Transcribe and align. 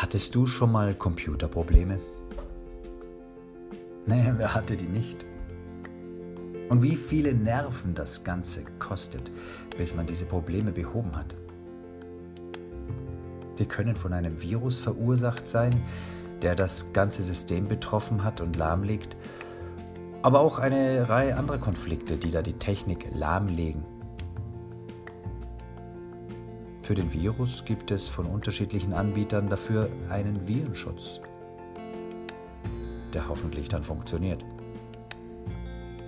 Hattest 0.00 0.34
du 0.34 0.46
schon 0.46 0.72
mal 0.72 0.94
Computerprobleme? 0.94 2.00
Nee, 4.06 4.32
wer 4.34 4.54
hatte 4.54 4.74
die 4.74 4.88
nicht? 4.88 5.26
Und 6.70 6.80
wie 6.80 6.96
viele 6.96 7.34
Nerven 7.34 7.94
das 7.94 8.24
Ganze 8.24 8.64
kostet, 8.78 9.30
bis 9.76 9.94
man 9.94 10.06
diese 10.06 10.24
Probleme 10.24 10.72
behoben 10.72 11.14
hat. 11.14 11.34
Die 13.58 13.66
können 13.66 13.94
von 13.94 14.14
einem 14.14 14.40
Virus 14.40 14.78
verursacht 14.78 15.46
sein, 15.46 15.82
der 16.40 16.54
das 16.54 16.94
ganze 16.94 17.22
System 17.22 17.68
betroffen 17.68 18.24
hat 18.24 18.40
und 18.40 18.56
lahmlegt, 18.56 19.18
aber 20.22 20.40
auch 20.40 20.58
eine 20.58 21.10
Reihe 21.10 21.36
anderer 21.36 21.58
Konflikte, 21.58 22.16
die 22.16 22.30
da 22.30 22.40
die 22.40 22.54
Technik 22.54 23.06
lahmlegen. 23.12 23.84
Für 26.90 26.96
den 26.96 27.12
Virus 27.12 27.64
gibt 27.64 27.92
es 27.92 28.08
von 28.08 28.26
unterschiedlichen 28.26 28.92
Anbietern 28.94 29.48
dafür 29.48 29.88
einen 30.08 30.48
Virenschutz, 30.48 31.20
der 33.14 33.28
hoffentlich 33.28 33.68
dann 33.68 33.84
funktioniert. 33.84 34.44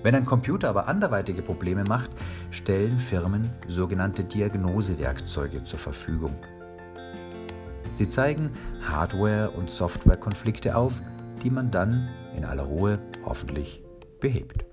Wenn 0.03 0.17
ein 0.17 0.25
Computer 0.25 0.69
aber 0.69 0.89
anderweitige 0.89 1.41
Probleme 1.43 1.85
macht, 1.85 2.11
stellen 2.51 2.99
Firmen 2.99 3.53
sogenannte 3.69 4.25
Diagnosewerkzeuge 4.25 5.63
zur 5.63 5.79
Verfügung. 5.79 6.35
Sie 7.95 8.09
zeigen 8.09 8.51
Hardware- 8.81 9.53
und 9.53 9.71
Softwarekonflikte 9.71 10.75
auf, 10.75 11.01
die 11.45 11.51
man 11.51 11.71
dann 11.71 12.09
in 12.37 12.45
aller 12.45 12.65
Ruhe 12.65 12.99
hoffentlich 13.25 13.85
behebt. 14.19 14.65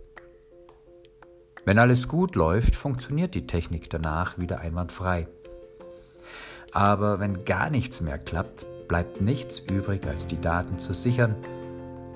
Wenn 1.65 1.77
alles 1.77 2.07
gut 2.07 2.33
läuft, 2.33 2.73
funktioniert 2.73 3.35
die 3.35 3.45
Technik 3.45 3.91
danach 3.91 4.39
wieder 4.39 4.59
einwandfrei. 4.59 5.27
Aber 6.71 7.19
wenn 7.19 7.45
gar 7.45 7.69
nichts 7.69 8.01
mehr 8.01 8.17
klappt, 8.17 8.65
bleibt 8.87 9.21
nichts 9.21 9.59
übrig, 9.59 10.05
als 10.07 10.27
die 10.27 10.39
Daten 10.39 10.79
zu 10.79 10.93
sichern 10.93 11.35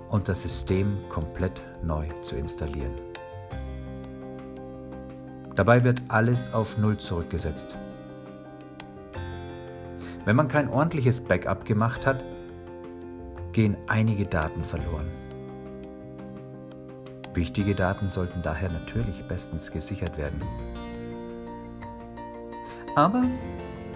und 0.10 0.28
das 0.28 0.44
System 0.44 0.98
komplett 1.10 1.62
neu 1.84 2.06
zu 2.22 2.36
installieren. 2.36 2.94
Dabei 5.56 5.84
wird 5.84 6.02
alles 6.08 6.54
auf 6.54 6.78
Null 6.78 6.98
zurückgesetzt. 6.98 7.76
Wenn 10.26 10.36
man 10.36 10.48
kein 10.48 10.70
ordentliches 10.70 11.22
Backup 11.22 11.66
gemacht 11.66 12.06
hat, 12.06 12.24
gehen 13.52 13.78
einige 13.88 14.26
Daten 14.26 14.64
verloren. 14.64 15.12
Wichtige 17.34 17.76
Daten 17.76 18.08
sollten 18.08 18.42
daher 18.42 18.70
natürlich 18.70 19.24
bestens 19.28 19.72
gesichert 19.72 20.18
werden. 20.18 20.42
Aber 22.96 23.24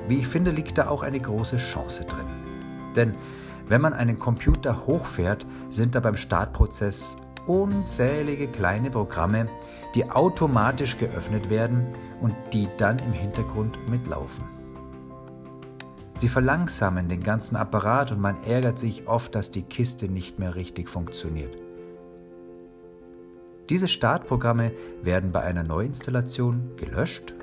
wie 0.08 0.20
ich 0.20 0.28
finde, 0.28 0.52
liegt 0.52 0.78
da 0.78 0.90
auch 0.90 1.04
eine 1.04 1.20
große 1.20 1.58
Chance 1.58 2.04
drin. 2.06 2.26
Denn 2.96 3.16
wenn 3.68 3.82
man 3.82 3.94
einen 3.94 4.18
Computer 4.18 4.86
hochfährt, 4.86 5.46
sind 5.70 5.96
da 5.96 6.00
beim 6.00 6.18
Startprozess 6.18 7.18
unzählige 7.46 8.48
kleine 8.48 8.90
Programme, 8.90 9.48
die 9.96 10.10
automatisch 10.10 10.98
geöffnet 10.98 11.50
werden 11.50 11.88
und 12.22 12.36
die 12.54 12.68
dann 12.78 13.00
im 13.00 13.14
Hintergrund 13.14 13.78
mitlaufen. 13.90 14.44
Sie 16.18 16.30
verlangsamen 16.30 17.08
den 17.08 17.22
ganzen 17.22 17.56
Apparat 17.56 18.12
und 18.12 18.20
man 18.20 18.44
ärgert 18.44 18.80
sich 18.80 19.08
oft, 19.08 19.36
dass 19.36 19.52
die 19.52 19.62
Kiste 19.62 20.10
nicht 20.10 20.40
mehr 20.40 20.56
richtig 20.56 20.90
funktioniert. 20.90 21.56
Diese 23.70 23.88
Startprogramme 23.88 24.72
werden 25.04 25.32
bei 25.32 25.42
einer 25.42 25.64
Neuinstallation 25.64 26.72
gelöscht 26.78 27.36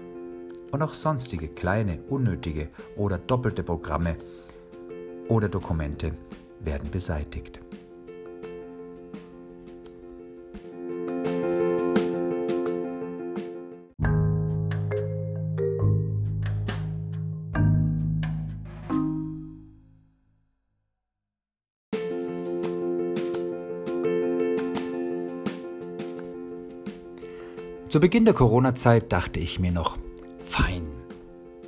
und 0.75 0.83
auch 0.83 0.93
sonstige 0.93 1.47
kleine, 1.47 2.01
unnötige 2.09 2.69
oder 2.97 3.17
doppelte 3.17 3.63
Programme 3.63 4.17
oder 5.29 5.49
Dokumente 5.49 6.15
werden 6.59 6.91
beseitigt. 6.91 7.61
Zu 27.89 28.01
Beginn 28.01 28.25
der 28.25 28.35
Corona-Zeit 28.35 29.13
dachte 29.13 29.39
ich 29.39 29.61
mir 29.61 29.71
noch, 29.71 29.97
fein, 30.55 30.87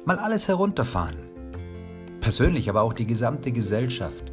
mal 0.05 0.17
alles 0.17 0.47
herunterfahren. 0.47 1.17
Persönlich, 2.21 2.71
aber 2.71 2.83
auch 2.83 2.93
die 2.93 3.07
gesamte 3.07 3.51
Gesellschaft. 3.51 4.33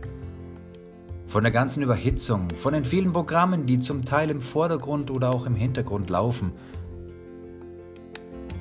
Von 1.26 1.42
der 1.42 1.52
ganzen 1.52 1.82
Überhitzung, 1.82 2.50
von 2.56 2.76
den 2.76 2.86
vielen 2.86 3.14
Programmen, 3.14 3.66
die 3.66 3.80
zum 3.80 4.06
Teil 4.06 4.30
im 4.30 4.42
Vordergrund 4.42 5.10
oder 5.10 5.32
auch 5.32 5.48
im 5.48 5.56
Hintergrund 5.56 6.12
laufen 6.12 6.52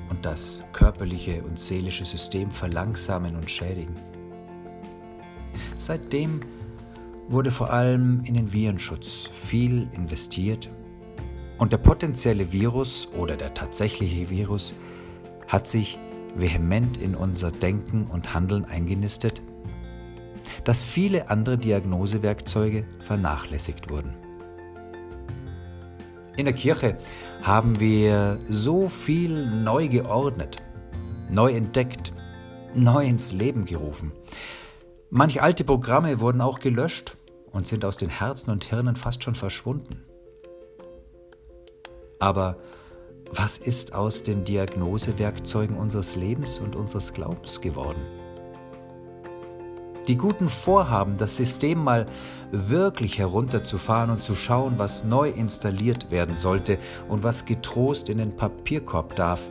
und 0.09 0.25
das 0.25 0.63
körperliche 0.73 1.43
und 1.43 1.59
seelische 1.59 2.05
System 2.05 2.49
verlangsamen 2.49 3.35
und 3.35 3.51
schädigen. 3.51 3.95
Seitdem 5.77 6.39
wurde 7.27 7.51
vor 7.51 7.69
allem 7.69 8.23
in 8.23 8.33
den 8.33 8.51
Virenschutz 8.51 9.29
viel 9.31 9.87
investiert 9.91 10.71
und 11.59 11.71
der 11.71 11.77
potenzielle 11.77 12.51
Virus 12.51 13.07
oder 13.15 13.37
der 13.37 13.53
tatsächliche 13.53 14.31
Virus 14.31 14.73
hat 15.47 15.67
sich 15.67 15.97
vehement 16.35 16.97
in 16.97 17.15
unser 17.15 17.51
Denken 17.51 18.07
und 18.07 18.33
Handeln 18.33 18.65
eingenistet, 18.65 19.41
dass 20.63 20.81
viele 20.81 21.29
andere 21.29 21.57
Diagnosewerkzeuge 21.57 22.85
vernachlässigt 22.99 23.89
wurden. 23.89 24.13
In 26.35 26.45
der 26.45 26.53
Kirche 26.55 26.97
haben 27.43 27.79
wir 27.79 28.39
so 28.49 28.89
viel 28.89 29.45
neu 29.45 29.87
geordnet, 29.87 30.57
neu 31.29 31.51
entdeckt, 31.53 32.11
neu 32.73 33.05
ins 33.05 33.31
Leben 33.31 33.65
gerufen. 33.65 34.11
Manch 35.11 35.43
alte 35.43 35.63
Programme 35.63 36.19
wurden 36.19 36.41
auch 36.41 36.59
gelöscht 36.59 37.17
und 37.51 37.67
sind 37.67 37.85
aus 37.85 37.97
den 37.97 38.09
Herzen 38.09 38.49
und 38.49 38.63
Hirnen 38.63 38.95
fast 38.95 39.23
schon 39.23 39.35
verschwunden. 39.35 40.03
Aber 42.19 42.57
was 43.35 43.57
ist 43.57 43.93
aus 43.95 44.21
den 44.21 44.43
Diagnosewerkzeugen 44.43 45.75
unseres 45.75 46.15
Lebens 46.15 46.59
und 46.59 46.75
unseres 46.75 47.13
Glaubens 47.13 47.61
geworden? 47.61 48.01
Die 50.07 50.17
guten 50.17 50.49
Vorhaben, 50.49 51.17
das 51.17 51.37
System 51.37 51.83
mal 51.83 52.05
wirklich 52.51 53.17
herunterzufahren 53.17 54.11
und 54.11 54.21
zu 54.21 54.35
schauen, 54.35 54.73
was 54.77 55.03
neu 55.03 55.29
installiert 55.29 56.11
werden 56.11 56.37
sollte 56.37 56.77
und 57.07 57.23
was 57.23 57.45
getrost 57.45 58.09
in 58.09 58.19
den 58.19 58.35
Papierkorb 58.35 59.15
darf 59.15 59.49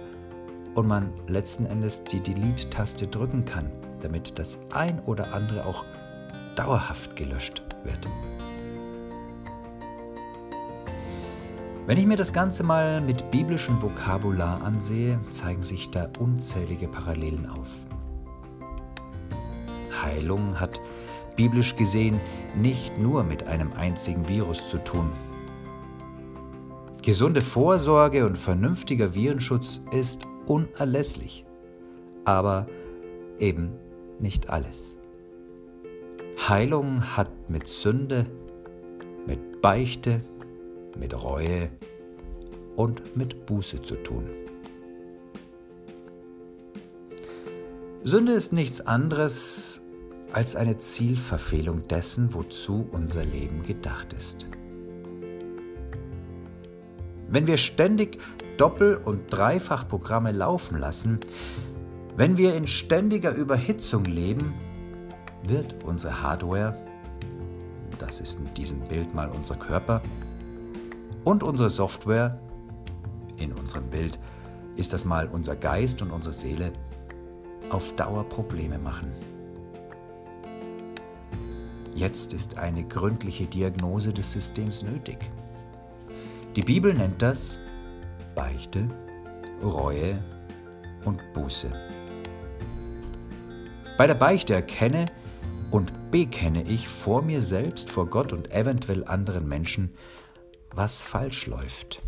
und 0.75 0.87
man 0.87 1.13
letzten 1.27 1.67
Endes 1.67 2.05
die 2.05 2.21
Delete-Taste 2.21 3.09
drücken 3.09 3.45
kann, 3.45 3.73
damit 4.01 4.39
das 4.39 4.61
ein 4.71 5.01
oder 5.01 5.33
andere 5.33 5.65
auch 5.67 5.85
dauerhaft 6.55 7.17
gelöscht 7.17 7.63
wird. 7.85 8.07
Wenn 11.85 11.99
ich 11.99 12.07
mir 12.07 12.17
das 12.17 12.33
Ganze 12.33 12.63
mal 12.63 13.01
mit 13.01 13.33
biblischem 13.33 13.83
Vokabular 13.83 14.63
ansehe, 14.63 15.19
zeigen 15.29 15.65
sich 15.65 15.91
da 15.91 16.09
unzählige 16.21 16.87
Parallelen 16.87 17.47
auf. 17.47 17.85
Heilung 20.01 20.61
hat 20.61 20.81
biblisch 21.37 21.75
gesehen 21.75 22.21
nicht 22.55 22.99
nur 22.99 23.25
mit 23.25 23.49
einem 23.49 23.73
einzigen 23.73 24.29
Virus 24.29 24.69
zu 24.69 24.79
tun. 24.79 25.11
Gesunde 27.03 27.43
Vorsorge 27.43 28.27
und 28.27 28.39
vernünftiger 28.39 29.17
Virenschutz 29.17 29.83
ist 29.91 30.23
unerlässlich, 30.47 31.45
aber 32.25 32.69
eben 33.41 33.73
nicht 34.21 34.51
alles. 34.51 34.99
Heilung 36.49 37.17
hat 37.17 37.51
mit 37.51 37.67
Sünde, 37.67 38.27
mit 39.27 39.61
Beichte, 39.63 40.21
mit 40.97 41.15
Reue 41.23 41.71
und 42.77 43.17
mit 43.17 43.47
Buße 43.47 43.83
zu 43.83 43.97
tun. 43.97 44.29
Sünde 48.05 48.33
ist 48.33 48.53
nichts 48.53 48.81
anderes 48.81 49.81
als 50.33 50.57
eine 50.57 50.79
Zielverfehlung 50.79 51.87
dessen, 51.89 52.35
wozu 52.35 52.89
unser 52.91 53.25
Leben 53.25 53.63
gedacht 53.63 54.13
ist. 54.13 54.47
Wenn 57.29 57.47
wir 57.47 57.59
ständig 57.59 58.19
Doppel- 58.57 58.97
und 58.97 59.33
Dreifachprogramme 59.33 60.33
laufen 60.33 60.79
lassen, 60.79 61.21
wenn 62.17 62.37
wir 62.37 62.55
in 62.55 62.67
ständiger 62.67 63.35
Überhitzung 63.35 64.05
leben, 64.05 64.53
wird 65.45 65.83
unsere 65.85 66.23
Hardware, 66.23 66.77
das 67.99 68.21
ist 68.21 68.41
in 68.41 68.53
diesem 68.55 68.81
Bild 68.81 69.15
mal 69.15 69.31
unser 69.31 69.57
Körper, 69.57 70.03
und 71.25 71.43
unsere 71.43 71.71
Software, 71.71 72.41
in 73.37 73.53
unserem 73.53 73.89
Bild 73.91 74.19
ist 74.77 74.93
das 74.93 75.05
mal 75.05 75.29
unser 75.29 75.57
Geist 75.57 76.03
und 76.03 76.11
unsere 76.11 76.33
Seele, 76.33 76.73
auf 77.71 77.95
Dauer 77.95 78.25
Probleme 78.25 78.79
machen. 78.79 79.13
Jetzt 81.95 82.33
ist 82.33 82.59
eine 82.59 82.85
gründliche 82.85 83.47
Diagnose 83.47 84.13
des 84.13 84.33
Systems 84.33 84.83
nötig. 84.83 85.31
Die 86.57 86.63
Bibel 86.63 86.93
nennt 86.95 87.21
das 87.21 87.59
Beichte, 88.35 88.89
Reue 89.63 90.23
und 91.05 91.21
Buße. 91.35 91.71
Bei 93.99 94.07
der 94.07 94.15
Beichte 94.15 94.55
erkenne 94.55 95.07
und 95.71 96.11
bekenne 96.11 96.63
ich 96.63 96.89
vor 96.89 97.23
mir 97.23 97.43
selbst, 97.43 97.91
vor 97.91 98.07
Gott 98.07 98.33
und 98.33 98.53
eventuell 98.53 99.05
anderen 99.05 99.49
Menschen, 99.49 99.93
was 100.75 101.03
falsch 101.03 101.47
läuft. 101.47 102.03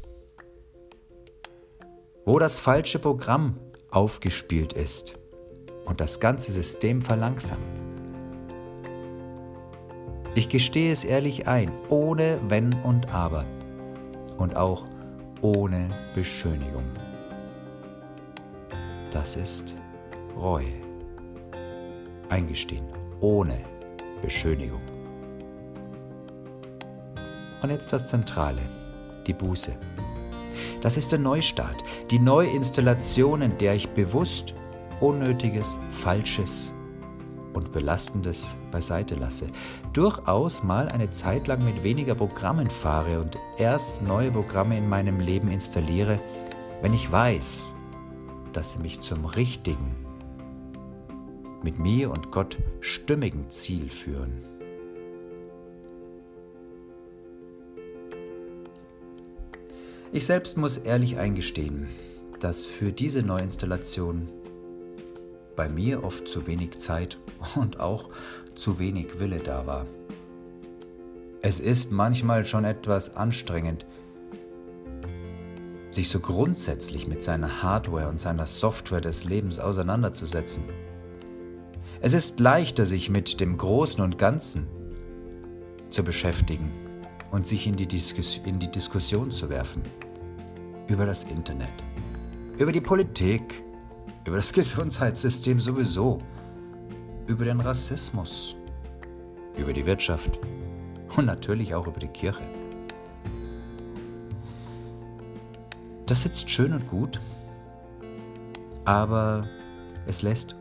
Wo 2.24 2.38
das 2.38 2.58
falsche 2.58 2.98
Programm 2.98 3.58
aufgespielt 3.90 4.72
ist 4.72 5.18
und 5.84 6.00
das 6.00 6.20
ganze 6.20 6.50
System 6.52 7.02
verlangsamt. 7.02 7.60
Ich 10.34 10.48
gestehe 10.48 10.92
es 10.92 11.04
ehrlich 11.04 11.46
ein, 11.46 11.70
ohne 11.88 12.40
Wenn 12.48 12.72
und 12.82 13.14
Aber 13.14 13.44
und 14.38 14.56
auch 14.56 14.84
ohne 15.42 15.88
Beschönigung. 16.14 16.84
Das 19.10 19.36
ist 19.36 19.76
Reue. 20.36 20.72
Eingestehen, 22.30 22.86
ohne 23.20 23.60
Beschönigung. 24.22 24.93
Und 27.64 27.70
jetzt 27.70 27.94
das 27.94 28.08
Zentrale, 28.08 28.60
die 29.26 29.32
Buße. 29.32 29.74
Das 30.82 30.98
ist 30.98 31.12
der 31.12 31.18
Neustart, 31.18 31.82
die 32.10 32.18
Neuinstallation, 32.18 33.40
in 33.40 33.56
der 33.56 33.74
ich 33.74 33.88
bewusst 33.88 34.52
Unnötiges, 35.00 35.80
Falsches 35.90 36.74
und 37.54 37.72
Belastendes 37.72 38.54
beiseite 38.70 39.14
lasse. 39.14 39.46
Durchaus 39.94 40.62
mal 40.62 40.90
eine 40.90 41.10
Zeit 41.10 41.46
lang 41.46 41.64
mit 41.64 41.82
weniger 41.82 42.14
Programmen 42.14 42.68
fahre 42.68 43.18
und 43.18 43.38
erst 43.56 44.02
neue 44.02 44.30
Programme 44.30 44.76
in 44.76 44.86
meinem 44.86 45.18
Leben 45.18 45.48
installiere, 45.48 46.20
wenn 46.82 46.92
ich 46.92 47.10
weiß, 47.10 47.74
dass 48.52 48.72
sie 48.72 48.80
mich 48.80 49.00
zum 49.00 49.24
richtigen, 49.24 49.96
mit 51.62 51.78
mir 51.78 52.10
und 52.10 52.30
Gott 52.30 52.58
stimmigen 52.80 53.48
Ziel 53.48 53.88
führen. 53.88 54.53
Ich 60.14 60.26
selbst 60.26 60.56
muss 60.56 60.76
ehrlich 60.76 61.18
eingestehen, 61.18 61.88
dass 62.38 62.66
für 62.66 62.92
diese 62.92 63.24
Neuinstallation 63.24 64.28
bei 65.56 65.68
mir 65.68 66.04
oft 66.04 66.28
zu 66.28 66.46
wenig 66.46 66.78
Zeit 66.78 67.18
und 67.56 67.80
auch 67.80 68.10
zu 68.54 68.78
wenig 68.78 69.18
Wille 69.18 69.40
da 69.40 69.66
war. 69.66 69.86
Es 71.42 71.58
ist 71.58 71.90
manchmal 71.90 72.44
schon 72.44 72.64
etwas 72.64 73.16
anstrengend, 73.16 73.86
sich 75.90 76.08
so 76.08 76.20
grundsätzlich 76.20 77.08
mit 77.08 77.24
seiner 77.24 77.64
Hardware 77.64 78.08
und 78.08 78.20
seiner 78.20 78.46
Software 78.46 79.00
des 79.00 79.24
Lebens 79.24 79.58
auseinanderzusetzen. 79.58 80.62
Es 82.00 82.12
ist 82.12 82.38
leichter, 82.38 82.86
sich 82.86 83.10
mit 83.10 83.40
dem 83.40 83.58
Großen 83.58 84.00
und 84.00 84.16
Ganzen 84.16 84.68
zu 85.90 86.04
beschäftigen 86.04 86.70
und 87.32 87.48
sich 87.48 87.66
in 87.66 87.74
die, 87.74 87.86
Diskus 87.86 88.40
in 88.44 88.60
die 88.60 88.70
Diskussion 88.70 89.32
zu 89.32 89.50
werfen 89.50 89.82
über 90.88 91.06
das 91.06 91.24
Internet, 91.24 91.72
über 92.58 92.72
die 92.72 92.80
Politik, 92.80 93.62
über 94.26 94.36
das 94.36 94.52
Gesundheitssystem 94.52 95.60
sowieso, 95.60 96.18
über 97.26 97.44
den 97.44 97.60
Rassismus, 97.60 98.56
über 99.56 99.72
die 99.72 99.86
Wirtschaft 99.86 100.38
und 101.16 101.26
natürlich 101.26 101.74
auch 101.74 101.86
über 101.86 102.00
die 102.00 102.08
Kirche. 102.08 102.42
Das 106.06 106.22
sitzt 106.22 106.50
schön 106.50 106.74
und 106.74 106.86
gut, 106.88 107.18
aber 108.84 109.48
es 110.06 110.20
lässt 110.20 110.54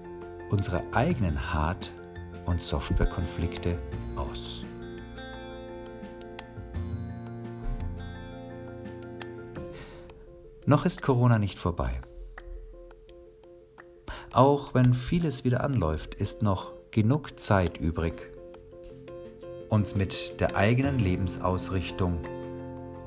unsere 0.50 0.84
eigenen 0.94 1.54
Hard- 1.54 1.92
und 2.46 2.62
Softwarekonflikte 2.62 3.78
aus. 4.16 4.66
Noch 10.66 10.86
ist 10.86 11.02
Corona 11.02 11.40
nicht 11.40 11.60
vorbei. 11.60 12.00
Auch 14.32 14.74
wenn 14.74 14.94
vieles 14.94 15.44
wieder 15.44 15.62
anläuft, 15.62 16.16
ist 16.16 16.42
noch 16.42 16.72
genug 16.90 17.38
Zeit 17.38 17.78
übrig, 17.78 18.32
uns 19.68 19.96
mit 19.96 20.40
der 20.40 20.56
eigenen 20.56 21.00
Lebensausrichtung 21.00 22.20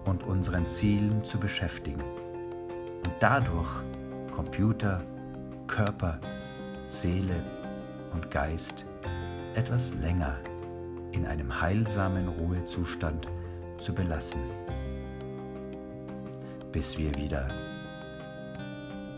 und 0.04 0.22
unseren 0.24 0.68
Zielen 0.68 1.24
zu 1.24 1.38
beschäftigen 1.38 2.02
und 3.04 3.12
dadurch 3.20 3.70
Computer, 4.34 5.02
Körper, 5.66 6.20
Seele 6.88 7.42
und 8.12 8.30
Geist 8.30 8.84
etwas 9.54 9.94
länger 9.94 10.38
in 11.12 11.24
einem 11.24 11.58
heilsamen 11.60 12.28
Ruhezustand 12.28 13.28
zu 13.78 13.94
belassen 13.94 14.42
bis 16.76 16.98
wir 16.98 17.14
wieder 17.14 17.48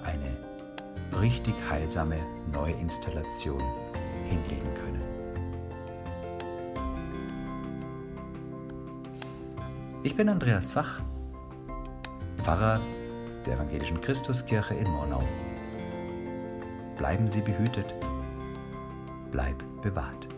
eine 0.04 1.20
richtig 1.20 1.54
heilsame 1.68 2.16
Neuinstallation 2.52 3.60
hinlegen 4.28 4.72
können. 4.74 5.02
Ich 10.04 10.14
bin 10.14 10.28
Andreas 10.28 10.70
Fach, 10.70 11.00
Pfarrer 12.44 12.80
der 13.44 13.54
Evangelischen 13.54 14.00
Christuskirche 14.02 14.74
in 14.74 14.88
Murnau. 14.92 15.24
Bleiben 16.96 17.26
Sie 17.26 17.40
behütet, 17.40 17.92
bleib 19.32 19.56
bewahrt. 19.82 20.28